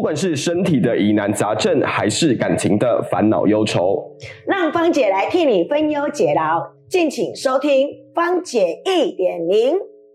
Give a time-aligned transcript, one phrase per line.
[0.00, 4.02] 不管是身体的疑难杂症，还是感情的烦恼忧愁，
[4.46, 9.72] 让芳姐来替你分忧解劳，敬请收听芳姐一点零。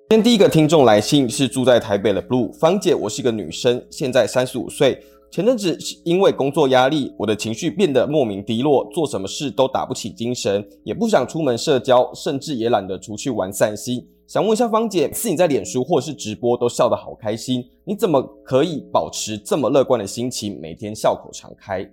[0.09, 4.97] 今天第一个听众来信是住在台北的 Blue 芳姐，我是一个女生，现在三十五岁。
[5.35, 14.07] 前阵子因为工作压力，我的情绪变得莫名低落，做什么事都打不起精神，也不想出门社交，甚至也懒得出去玩散心。
[14.27, 21.85] 想问一下芳姐，是你在脸书或是直播都笑得好开心，你怎么可以保持这么乐观的心情，每天笑口常开？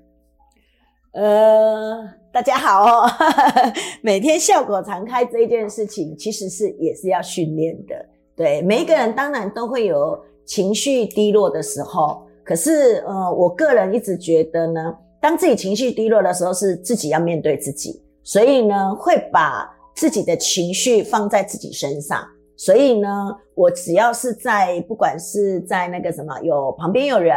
[1.14, 1.98] 呃，
[2.32, 3.10] 大家好哦，
[4.02, 8.06] 每天笑口常开这件事情，其实是也是要训练的。
[8.36, 19.70] 对，每一个人当然都会有情绪低落的时候，可是呃，我个人一直觉得呢，当自己情绪低落的时候，是自己要面对自己，所以呢，会把。
[19.94, 23.08] 自己的情绪放在自己身上，所以呢，
[23.54, 27.36] 我只要是在不管是在那个什么有旁边有人，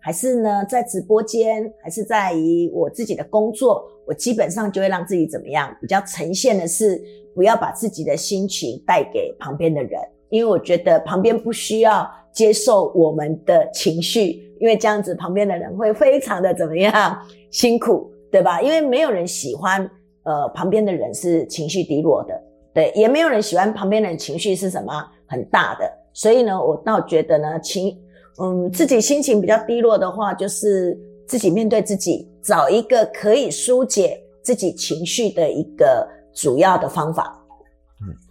[0.00, 7.00] 还是呢在直播间，还是在于我自己的工作，我基本上就会让自己怎么样，比较呈现的是
[7.36, 17.18] 不要把自己的心情带给旁边的人，因为我觉得旁边不需要接受我们的情绪，因为这样子旁边的人会非常的怎么样
[17.50, 18.62] 辛苦，对吧？
[18.62, 19.86] 因为没有人喜欢。
[20.24, 22.40] 呃，旁边的人是情绪低落的，
[22.72, 27.98] 对，也没有人喜欢旁边的人情绪是什么很大的，所以呢，我倒觉得呢，情，
[28.40, 37.36] 嗯，自己心情比较低落的话，就是自己面对自己，找一个可以疏解自己情绪的一个主要的方法。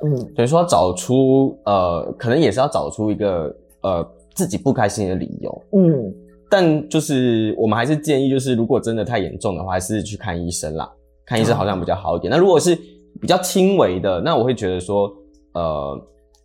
[0.02, 5.62] 嗯嗯，等于说找出呃，可能也是要找出一个呃自己不开心的理由。
[5.74, 6.14] 嗯，
[6.52, 10.88] 但就是我们还是建议，就是如果真的太严重的话，还是去看医生啦。
[11.26, 12.30] 看医生好像比较好一点。
[12.30, 12.78] 那如果是
[13.22, 15.10] 比较轻微的，那我会觉得说，
[15.54, 15.98] 呃，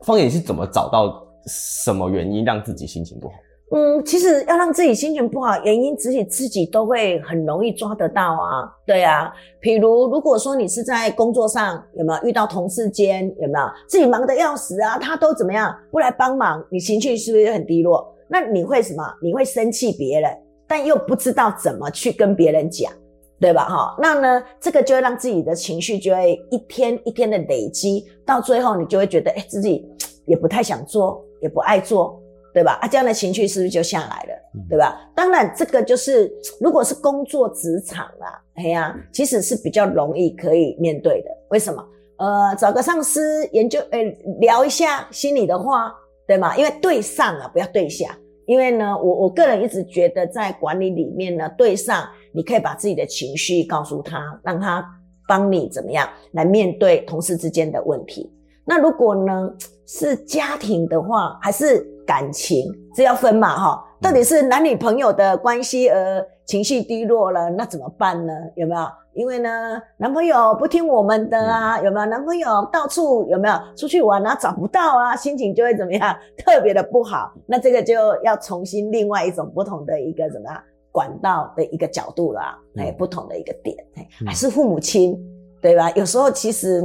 [0.05, 1.12] 方言是怎么找到
[1.49, 3.34] 什么原因让自己心情不好？
[3.75, 8.62] 嗯，其实要让自己心情不好，原因自己自己都会很容易抓得到啊。
[8.87, 18.06] 对啊，比如如果说你是在工作上有没有遇到同事间有没有自己忙得要死啊，他都怎么样不来帮忙，你情绪是不是很低落？
[18.28, 19.03] 那你会什么？
[19.22, 20.31] 你会生气别人，
[20.66, 22.92] 但又不知道怎么去跟别人讲。
[23.38, 23.69] 对吧？
[23.69, 29.86] 哈，那呢，这个就会让自己的情绪就会一天一天的累积，到最后你就会觉得，哎，自己
[30.25, 32.19] 也不太想做，也不爱做，
[32.54, 32.78] 对吧？
[32.81, 34.62] 啊，这样的情绪是不是就下来了？
[34.70, 34.98] 对吧？
[35.15, 36.32] 当然，这个就是
[36.62, 41.28] 如果是工作职场啦，哎呀，其实是比较容易可以面对的。
[41.50, 41.86] 为什么？
[42.16, 44.03] 呃，找个上司研究，呃，
[44.41, 45.94] 聊一下心里的话，
[46.26, 46.56] 对吗？
[46.56, 48.16] 因为对上啊，不要对下。
[48.47, 52.06] 因为呢，我我个人一直觉得在管理里面呢，对上。
[52.32, 54.86] 你可以把自己的情绪告诉他，让他
[55.26, 58.31] 帮你怎么样来面对同事之间的问题。
[58.66, 59.50] 那如果呢
[59.86, 63.82] 是家庭的话，还是感情，这要分嘛哈？
[64.03, 68.33] 到底是男女朋友的关系而情绪低落了，那怎么办呢？
[68.55, 68.87] 有没有？
[69.15, 72.07] 因为呢，男朋友不听我们的啊，有没有？
[72.07, 77.33] 男朋友到处有没有出去玩啊，找不到啊，心情就会怎么样， 特别的不好。
[77.47, 80.62] 那这个就要重新另外一种不同的一个怎么样？
[80.93, 85.19] 管道的一个角度啦，哎，不同的一个点，哎，还是父母亲，
[85.61, 85.91] 对吧？
[85.91, 86.81] 有时候其实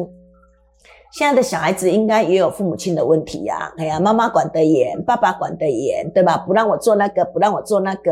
[1.14, 6.38] 现在的小孩子应该也有父母亲的问题呀，哎呀，妈妈管得严，爸爸管得严，对吧？
[6.40, 8.12] 不让我做那个，不让我做那个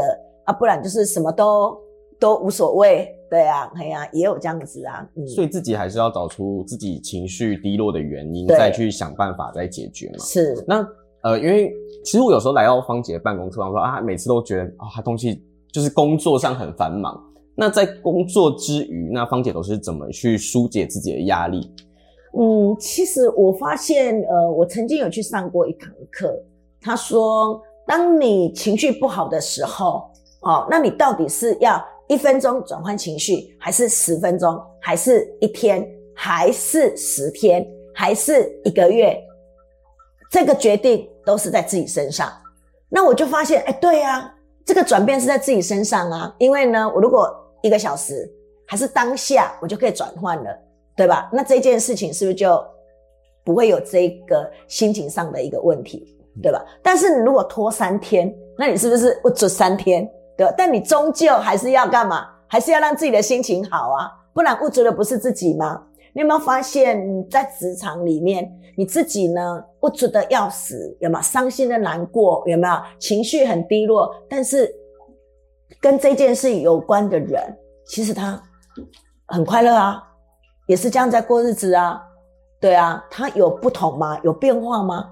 [0.50, 1.78] 啊，不然就是什么都
[2.20, 5.08] 都无所谓，对啊，哎呀，也有这样子啊。
[5.28, 10.18] 所以自己还是要找出自己情绪低落的原因，再去想办法再解决嘛。
[10.20, 10.88] 是，那
[11.22, 11.72] 呃，因为
[12.04, 15.44] 其实我有时候来到芳姐办公室，我说啊，每次都觉得啊，他东西。
[15.72, 17.24] 就是工作上很繁忙，
[17.54, 21.72] 那在工作之余，那芳姐都是怎么去疏解自己的压力？
[22.36, 26.36] 嗯，其实我发现，呃，我曾经有去上过一堂课，
[26.82, 30.10] 他说，当你情绪不好的时候，
[30.42, 39.20] 哦，那你到底是要一分钟转换情绪，还是十分钟，还是一天，还是十天，还是一个月？
[40.32, 42.32] 这个决定都是在自己身上。
[42.90, 44.36] 那我就发现，哎，对呀。
[44.66, 47.28] 这个转变是在自己身上啊，因为呢，我如果
[47.64, 48.32] 一个小时
[48.68, 50.56] 还是当下，我就可以转换了，
[50.96, 51.28] 对吧？
[51.34, 52.64] 那这件事情是不是就
[53.44, 56.64] 不会有这个心情上的一个问题，对吧？
[56.84, 60.08] 但是你如果拖三天，那你是不是不止三天，
[60.58, 62.28] 但你终究还是要干嘛？
[62.48, 65.84] 还是要让自己的心情好啊，不然误足的不是自己吗？
[66.14, 72.42] 你有没有发现，在职场里面，你自己呢，不足的要死，有没有伤心的难过？
[72.48, 74.10] 有没有情绪很低落？
[74.28, 74.74] 但是
[75.80, 78.42] 跟这件事有关的人，其实他
[79.28, 80.02] 很快乐啊，
[80.66, 82.02] 也是这样在过日子啊，
[82.60, 84.20] 对啊，他有不同吗？
[84.24, 85.06] 有变化吗？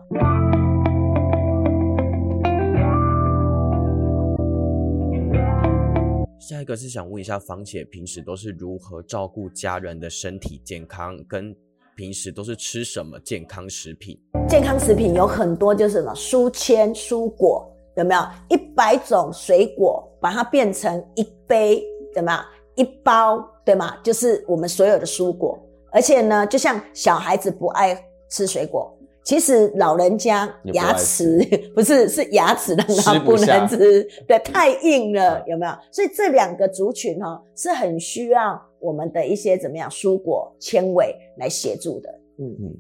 [6.47, 11.53] 下一个是想问一下芳姐，平时都是如何照顾家人的身体健康，跟
[11.93, 14.17] 平时都是吃什么健康食品？
[14.47, 18.21] 健康食品有很多，就是什么蔬签、蔬果，有没有？
[18.47, 21.83] 一百种水果，把它变成一杯，
[22.15, 22.45] 怎么样？
[22.77, 23.97] 一包，对吗？
[24.01, 25.61] 就是我们所有的蔬果。
[25.91, 27.93] 而且呢，就像小孩子不爱
[28.29, 28.96] 吃水果，
[29.27, 31.37] 其实老人家牙齿
[31.75, 35.71] 不是是牙齿让他不能吃，对，太硬了，有没有？
[35.91, 42.09] 所以这两个族群哈是很需要我们的一些怎么样蔬果纤维来协助的，
[42.39, 42.75] 嗯嗯。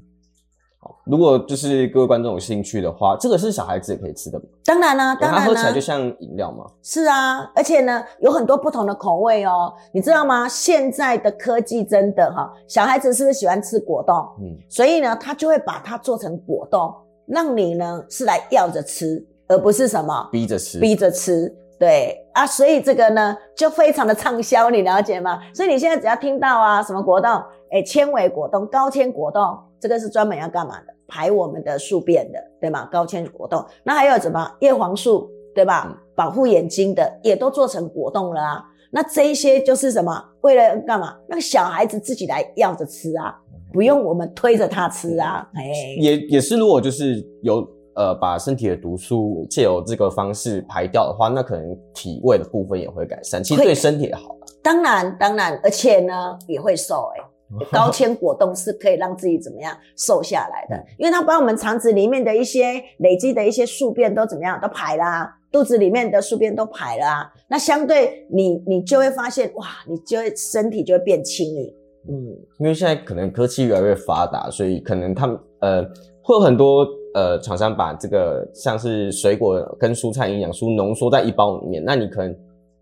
[1.05, 4.45] 如果就是各位观众有兴趣的话，这个是小孩子也可以吃的吗？
[4.65, 5.39] 当然啦，当然啦。
[5.39, 6.65] 它喝起来就像饮料吗？
[6.83, 9.73] 是啊，而且呢，有很多不同的口味哦。
[9.93, 10.47] 你知道吗？
[10.47, 14.15] 现在的科技真的哈，小孩子是不是喜欢吃果冻？
[14.41, 16.93] 嗯，所以呢，他就会把它做成果冻，
[17.25, 21.53] 让你呢是来要着吃，而不是什么逼着吃，逼着吃。
[21.79, 25.39] 对啊，所以这个呢就非常的畅销，你了解吗？
[25.53, 27.29] 所以你现在只要听到啊什么果冻，
[27.71, 29.41] 哎，纤维果冻、高纤果冻。
[29.79, 30.93] 这个是专门要干嘛的？
[31.07, 32.89] 排我们的宿便的，对吗？
[32.91, 35.95] 高纤果冻，那还有什么叶黄素，对吧？
[36.15, 38.65] 保护眼睛的也都做成果冻了啊。
[38.89, 40.19] 那这一些就是什么？
[40.41, 41.15] 为了干嘛？
[41.29, 43.35] 那个小孩子自己来要着吃啊，
[43.71, 45.47] 不用我们推着他吃啊。
[45.53, 45.63] 哎，
[45.99, 47.63] 也也是，如果就是有
[47.95, 54.35] 呃把身体的毒素借由这个方式排掉的话，那可能体味的部分也会改善，其实对身体也好。
[54.63, 57.23] 当然，当然，而且呢也会瘦哎。
[57.71, 71.73] 高纤果冻是可以让自己怎么样瘦下来的，因为它把我们肠子里面的一些累积的一些宿便都怎么样都排啦，肚子里面的宿便都排了，那相对你你就会发现哇，你就会身体就会变轻盈。
[72.09, 72.13] 嗯，
[72.59, 75.83] 因为现在可能科技越来越发达，所以可能他们呃
[76.21, 82.31] 会有很多呃厂商把这个像是水果跟蔬菜营养素浓缩在一包里面，那你可能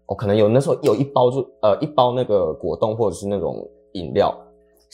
[0.07, 3.56] 哦可能有那时候有一包就呃一包那个果冻或者是那种
[3.94, 4.35] 饮料。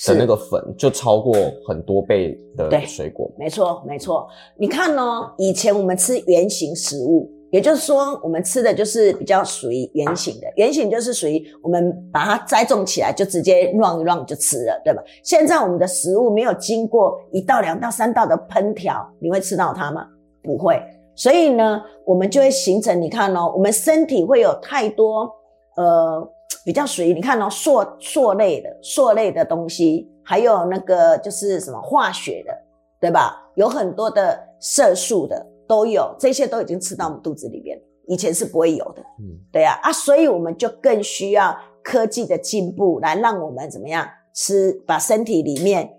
[0.08, 1.34] 的那个粉就超过
[1.68, 4.28] 很多倍的水果，没错没错。
[4.58, 15.04] 你看哦，以前我们吃圆形食物，也就是说我们吃的就是比较属于圆形的，圆形就是属于我们把它栽种起来就直接乱一乱就吃了，对吧？
[15.24, 20.08] 现在我们的食物没有经过一道、两道、三道的烹调，你会吃到它吗？
[20.42, 20.82] 不会。
[21.16, 25.30] 所以呢，我们就会形成，你看哦，我们身体会有太多
[25.76, 26.28] 呃。
[26.64, 32.56] 比较属于你看哦，塑塑类的塑类的东西，还有那个就是什么化学的，
[33.00, 33.50] 对吧？
[33.56, 39.02] 有很多的色素的都有，这些都已经吃到我们肚子里面，以前是不会有的。
[39.20, 45.98] 嗯，对呀啊，所以我们就更需要科技的进步来让我们怎么样吃，把身体里面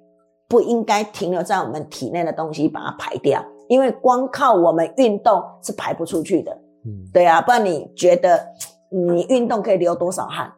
[0.49, 6.53] 不应该停留在我们体内的东西把它排掉，因为光靠我们运动是排不出去的。
[6.85, 8.47] 嗯，对啊，不然你觉得？
[8.93, 10.53] 你运动可以流多少汗？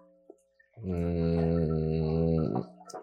[0.86, 2.52] 嗯，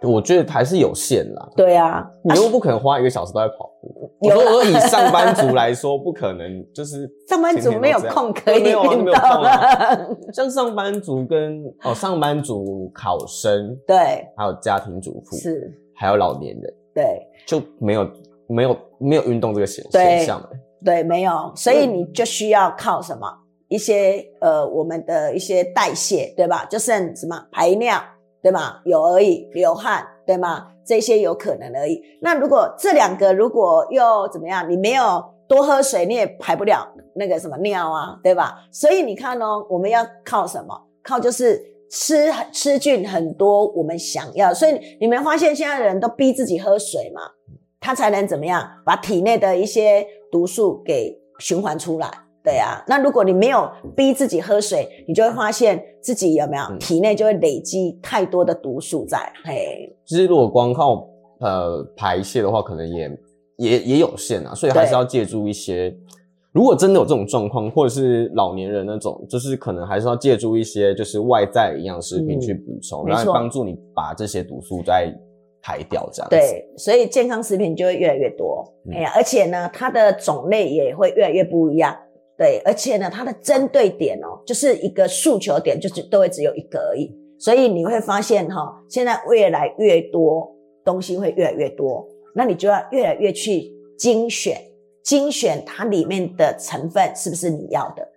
[0.03, 1.49] 我觉得还是有限啦。
[1.55, 4.11] 对啊，你又不可能花一个小时都在跑步。
[4.21, 9.13] 我说以上班族来说，不可能，就是 上班族没有空可以运动。
[10.31, 18.07] 像上班族跟哦，上班族、考生，对，还有家庭主妇，是，还有老年人，对，就没有
[18.47, 20.39] 没有没有运动这个现现象
[20.85, 23.27] 对，没有，所以你就需要靠什么？
[23.71, 26.65] 一些呃，我们的一些代谢，对吧？
[26.65, 27.97] 就剩什么排尿，
[28.43, 28.81] 对吗？
[28.83, 30.67] 有而已，流汗，对吗？
[30.85, 32.01] 这些有可能而已。
[32.21, 34.69] 那如果这两个如果又怎么样？
[34.69, 38.57] 你没有多喝水，你也排不了那个什么尿啊，对吧？
[38.73, 40.75] 所以你看哦，我们要靠什么？
[41.01, 41.57] 靠就是
[41.89, 44.53] 吃吃菌很多，我们想要。
[44.53, 47.21] 所以你们发现现在的人都逼自己喝水嘛，
[47.79, 48.69] 他才能怎么样？
[48.85, 52.11] 把体内的一些毒素给循环出来。
[52.43, 59.17] 对啊，那如果你没有逼自己喝水，你就会发现自己有没有体内就会累积太多的毒素在。
[59.43, 61.07] 嘿，其实如果光靠
[61.39, 63.11] 呃排泄的话，可能也
[63.57, 65.95] 也也有限啊，所以还是要借助一些。
[66.51, 75.13] 如果真的有这种状况，或者是老年人那种，就是可能还是要借助一些就是外在营养食品去补充，然后帮助你把这些毒素再
[75.61, 76.29] 排掉，这样。
[76.29, 78.67] 对，所以健康食品就会越来越多。
[78.91, 81.95] 哎呀，而且呢，它的种类也会越来越不一样。
[82.41, 87.15] 对，而且呢，它的针对点哦，就是一个诉求点，就是都会只有一个而已。
[87.37, 90.51] 所以你会发现哈，现在越来越多
[90.83, 94.57] 东西会越来越多，那你就要越来越去精选，
[95.03, 98.07] 精选它里面的成分是不是你要的？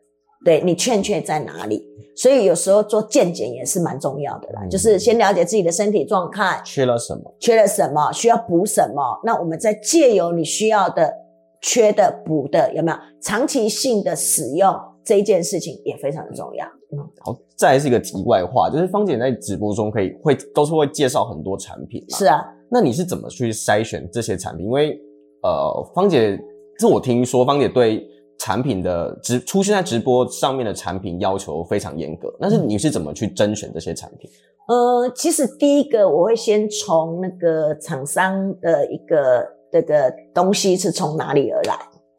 [0.43, 1.87] 对你欠缺在哪里？
[2.17, 11.24] 所以有时候做健检也是蛮重要的啦，就是先了解自己的身体状态，缺了什么，缺了什么，需要补什么，那我们再借由你需要的。
[11.65, 14.71] 缺的补的有没有长期性的使用，
[15.03, 16.67] 这一件事情也非常的重要。
[16.93, 22.05] 嗯，好，再来是一个题外话，就是芳姐在直播中可以会都是会介绍很多产品？
[22.11, 24.67] 是啊，那你是怎么去筛选这些产品？
[24.67, 25.01] 因为
[25.43, 26.39] 呃，芳姐，
[26.79, 28.07] 这我听说芳姐对
[28.39, 34.31] 产品的直出现在直播上面的产品要求非常严格，但是你是怎么去甄选这些产品？
[34.69, 41.75] 呃，其实第一个我会先从那个厂商的一个这个东西是从哪里而来，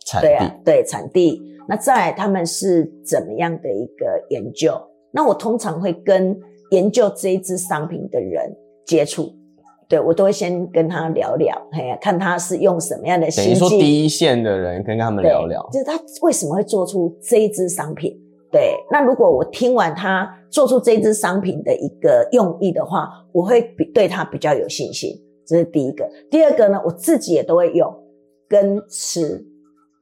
[0.05, 1.41] 产对啊地，对产地。
[1.69, 4.73] 那再来他们是怎么样的一个研究？
[5.13, 6.37] 那我通常会跟
[6.71, 8.53] 研究这一支商品的人
[8.85, 9.33] 接触，
[9.87, 18.13] 对我都会先跟他聊聊，嘿呀，看他是用什么样的等于说，第一线的人跟他们聊聊，就是他为什么会做出这一支商品。
[18.51, 25.11] 对，那如果我听完他做出这一支商品的一个用意的话，我会比对他比较有信心，
[25.45, 26.09] 这是第一个。
[26.29, 27.93] 第二个呢，我自己也都会用
[28.47, 29.45] 跟吃，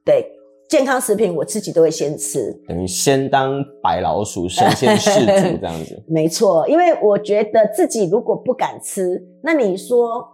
[0.04, 0.30] 对
[0.68, 5.26] 健康食品我自己都会先吃，等于先当白老鼠，身先士卒
[5.60, 6.02] 这样子。
[6.08, 10.26] 没错，因为我觉得自己如果不敢吃，那你说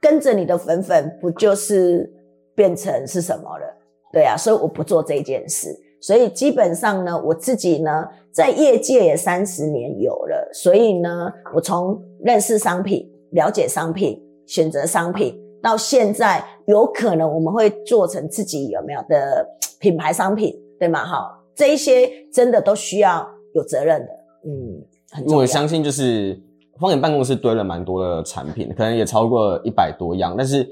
[0.00, 2.12] 跟着你的粉粉，不就是
[2.54, 3.78] 变成是什么了？
[4.12, 5.68] 对啊，所以我不做这件事。
[6.00, 19.46] 所以基本上呢，我自己呢，在业界也三十年有了，所以呢，我从认识商品、了解商品、选择商品，到现在有可能我们会做成自己有没有的
[19.80, 21.04] 品牌商品，对吗？
[21.04, 24.08] 哈，这一些真的都需要有责任的，
[24.44, 25.38] 嗯，很重要。
[25.40, 26.40] 我相信就是
[26.78, 30.68] 方姐办公室堆了蛮多的产品，可能也超过一百多样，但是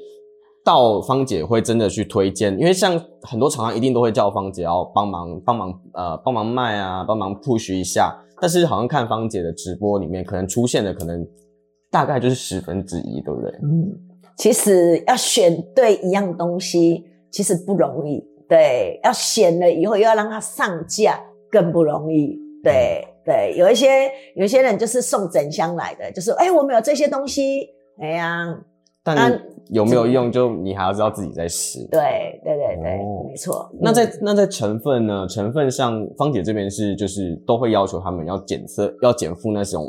[0.65, 11.27] 到方姐会真的去推荐，因为像很多厂商一定都会叫方姐要帮忙帮忙呃帮忙卖啊，帮忙 push 一下，但是好像看方姐的直播里面，可能出现的可能
[11.91, 13.51] 大概就是十分之一，对不对？
[13.63, 13.93] 嗯，
[14.37, 18.25] 其实要选对一样东西，其实不容易。
[18.49, 21.21] 对，要选了以后又要让它上架，
[21.51, 22.39] 更不容易。
[22.63, 27.69] 对对，有一些有一些人就是送整箱来的，就是哎，我们有这些东西，
[28.01, 28.59] 哎呀，
[29.03, 31.79] 但啊有没有用，就你还要知道自己在试。
[31.93, 33.71] 对对对对，哦没错。
[33.81, 35.27] 那在嗯那在成分呢？
[35.29, 39.85] 成分上，芳姐这边是就是都会要求他们要检测，要减负那种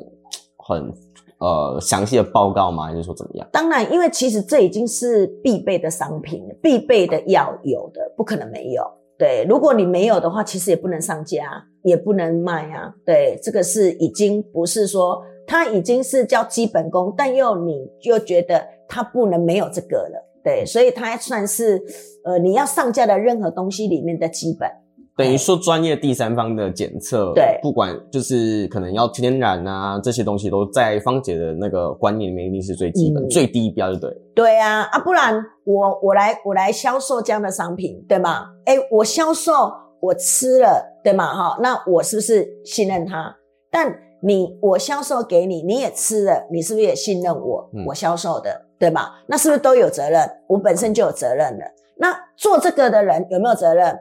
[0.57, 0.93] 很
[1.41, 2.85] 呃详细的报告吗？
[2.85, 3.47] 还是说怎么样？
[3.51, 8.83] 当然，因为其实这已经是必备的商品，必备的要有的，不可能没有。
[9.17, 11.41] 对，如果你没有的话，其实也不能上架，
[11.83, 12.93] 也不能卖啊。
[13.05, 20.27] 对，这个是已经不是说它已经是叫基本功，但又你又觉得它不能没有这个了。
[20.43, 21.79] 对，所以它算是
[22.23, 24.67] 呃你要上架的任何东西里面的基本。
[25.17, 34.09] 等于说专业第三方的检测，对不管就是可能要天然啊这些东西，都在芳姐的那个观念里面一定是最基本、嗯最低标，就对。
[34.33, 38.45] 对啊，啊，不然我我来我来销售这样的商品，对吗？
[38.65, 39.51] 哎，我销售
[40.01, 41.33] 我吃了，对吗？
[41.33, 43.35] 哈，那我是不是信任他？
[43.69, 47.69] 但你我销售给你，你也吃了，你是不是也信任我？
[47.73, 49.09] 嗯我销售的，对吗？
[49.27, 50.27] 那是不是都有责任？
[50.47, 51.65] 我本身就有责任了。
[51.97, 53.95] 那做这个的人有没有责任？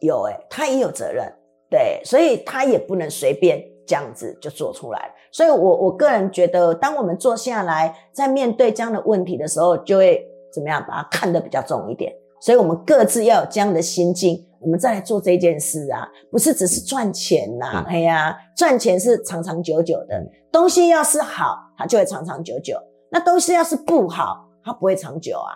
[0.00, 1.32] 有、诶他也有责任，
[1.70, 5.14] 对，所以他也不能随便这样子就做出来。
[5.32, 12.12] 所以我我个人觉得，当我们坐下来在面对这样的问题的时候，就会怎么样把它看得比较重一点。
[12.40, 22.74] 所以我们各自要有这样的心境，我们再来做这件事啊，不是只是赚钱呐、嗯哎呀，赚钱是长长久久的，东西要是好，它就会长长久久；
[23.10, 25.52] 那东西要是不好，它不会长久啊。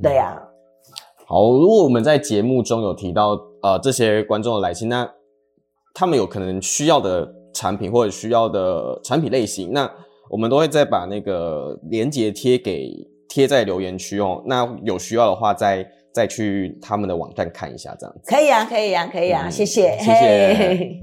[0.00, 0.40] 对呀、
[1.26, 5.08] 好，如果我们在节目中有提到呃这些观众的来信，那
[5.94, 9.90] 他们有可能需要的产品或者需要的产品类型，那
[10.30, 12.90] 我们都会再把那个链接贴给
[13.28, 14.42] 贴在留言区哦。
[14.46, 18.22] 那有需要的话再再去他们的网站看一下，这样子。
[18.24, 21.02] 可以啊，可以啊，可以啊，嗯谢谢，谢谢嘿